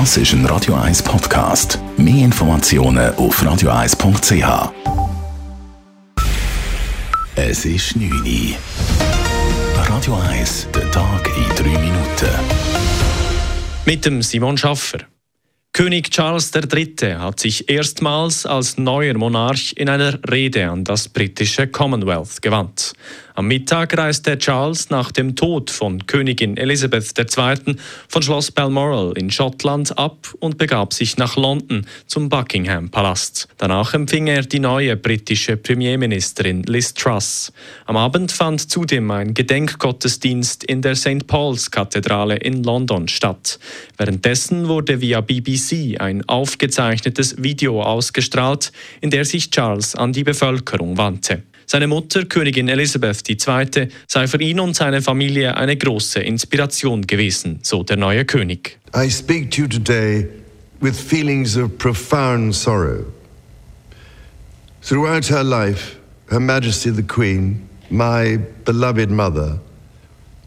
[0.00, 1.78] Das ist ein Radio 1 Podcast.
[1.96, 4.72] Mehr Informationen auf radio1.ch.
[7.36, 8.56] Es ist 9 Uhr.
[9.86, 12.28] Radio 1, der Tag in 3 Minuten.
[13.86, 14.98] Mit dem Simon Schaffer.
[15.72, 17.14] König Charles III.
[17.18, 22.94] hat sich erstmals als neuer Monarch in einer Rede an das britische Commonwealth gewandt.
[23.36, 27.74] Am Mittag reiste Charles nach dem Tod von Königin Elizabeth II.
[28.06, 33.48] von Schloss Balmoral in Schottland ab und begab sich nach London zum Buckingham Palast.
[33.58, 37.52] Danach empfing er die neue britische Premierministerin Liz Truss.
[37.86, 41.26] Am Abend fand zudem ein Gedenkgottesdienst in der St.
[41.26, 43.58] Paul's Kathedrale in London statt.
[43.96, 48.70] Währenddessen wurde via BBC ein aufgezeichnetes Video ausgestrahlt,
[49.00, 51.42] in der sich Charles an die Bevölkerung wandte.
[51.66, 57.58] Seine Mutter, Königin Elisabeth II., sei für ihn und seine Familie eine große Inspiration gewesen,
[57.62, 58.78] so der neue König.
[58.94, 60.28] I speak to you today
[60.80, 63.04] with feelings of profound sorrow.
[64.82, 65.96] Throughout her life,
[66.30, 69.58] Her Majesty the Queen, my beloved mother,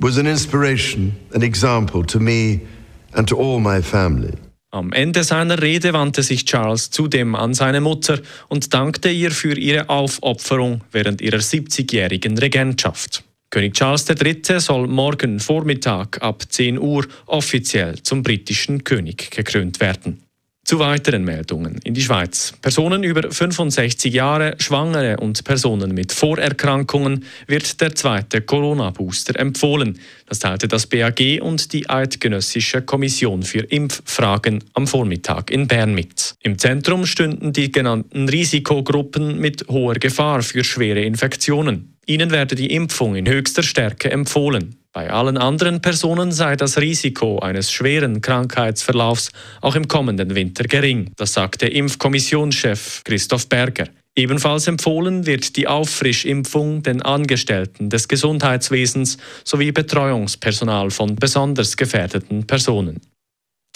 [0.00, 2.60] was an inspiration, an example to me
[3.14, 4.34] and to all my family.
[4.74, 9.56] Am Ende seiner Rede wandte sich Charles zudem an seine Mutter und dankte ihr für
[9.56, 13.22] ihre Aufopferung während ihrer 70-jährigen Regentschaft.
[13.50, 14.58] König Charles III.
[14.58, 20.24] soll morgen Vormittag ab 10 Uhr offiziell zum britischen König gekrönt werden.
[20.64, 22.54] Zu weiteren Meldungen in die Schweiz.
[22.62, 29.98] Personen über 65 Jahre, Schwangere und Personen mit Vorerkrankungen wird der zweite Corona-Booster empfohlen.
[30.26, 36.34] Das teilte das BAG und die Eidgenössische Kommission für Impffragen am Vormittag in Bern mit.
[36.40, 41.98] Im Zentrum stünden die genannten Risikogruppen mit hoher Gefahr für schwere Infektionen.
[42.06, 44.76] Ihnen werde die Impfung in höchster Stärke empfohlen.
[44.94, 51.10] Bei allen anderen Personen sei das Risiko eines schweren Krankheitsverlaufs auch im kommenden Winter gering,
[51.16, 53.88] das sagte Impfkommissionschef Christoph Berger.
[54.14, 63.00] Ebenfalls empfohlen wird die Auffrischimpfung den Angestellten des Gesundheitswesens sowie Betreuungspersonal von besonders gefährdeten Personen.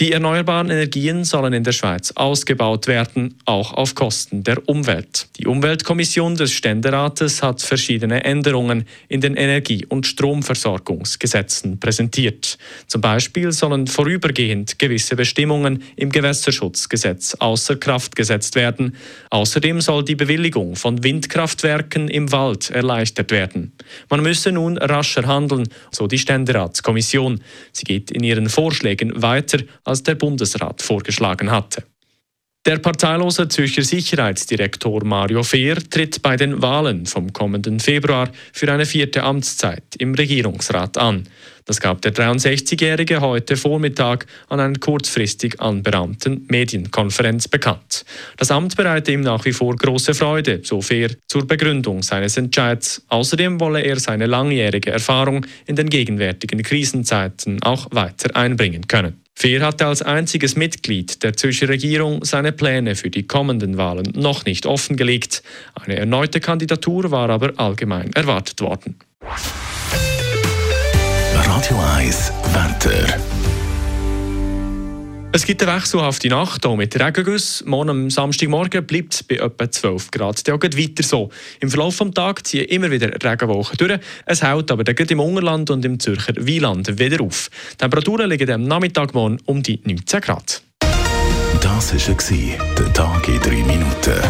[0.00, 5.26] Die erneuerbaren Energien sollen in der Schweiz ausgebaut werden, auch auf Kosten der Umwelt.
[5.38, 12.58] Die Umweltkommission des Ständerates hat verschiedene Änderungen in den Energie- und Stromversorgungsgesetzen präsentiert.
[12.86, 18.94] Zum Beispiel sollen vorübergehend gewisse Bestimmungen im Gewässerschutzgesetz außer Kraft gesetzt werden.
[19.30, 23.72] Außerdem soll die Bewilligung von Windkraftwerken im Wald erleichtert werden.
[24.08, 27.40] Man müsse nun rascher handeln, so die Ständeratskommission.
[27.72, 31.82] Sie geht in ihren Vorschlägen weiter als der Bundesrat vorgeschlagen hatte.
[32.66, 38.84] Der parteilose Zürcher Sicherheitsdirektor Mario Fehr tritt bei den Wahlen vom kommenden Februar für eine
[38.84, 41.26] vierte Amtszeit im Regierungsrat an.
[41.64, 48.04] Das gab der 63-Jährige heute Vormittag an einer kurzfristig anberaumten Medienkonferenz bekannt.
[48.36, 53.02] Das Amt bereite ihm nach wie vor große Freude, so Fehr zur Begründung seines Entscheids.
[53.08, 59.22] Außerdem wolle er seine langjährige Erfahrung in den gegenwärtigen Krisenzeiten auch weiter einbringen können.
[59.40, 64.44] Fehr hatte als einziges Mitglied der Zürcher Regierung seine Pläne für die kommenden Wahlen noch
[64.44, 65.44] nicht offengelegt.
[65.74, 68.96] Eine erneute Kandidatur war aber allgemein erwartet worden.
[71.32, 73.37] Radio 1, Wetter.
[75.30, 77.62] Es gibt einen Wechsel auf die Nacht hier mit Regenguss.
[77.66, 80.46] Morgen am Samstagmorgen bleibt es bei etwa 12 Grad.
[80.46, 81.28] Der geht weiter so.
[81.60, 84.00] Im Verlauf des Tages ziehen immer wieder Regenwochen durch.
[84.24, 87.50] Es hält aber dann im Ungerland und im Zürcher Wieland wieder auf.
[87.72, 90.62] Die Temperaturen liegen am Nachmittag morgen um die 19 Grad.
[91.60, 94.22] Das war der Tag in 3 Minuten.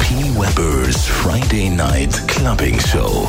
[0.00, 0.14] P.
[0.34, 3.28] Weber's Friday Night Clubbing Show.